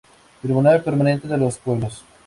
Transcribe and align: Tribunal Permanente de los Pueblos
Tribunal 0.41 0.81
Permanente 0.81 1.27
de 1.27 1.37
los 1.37 1.59
Pueblos 1.59 2.03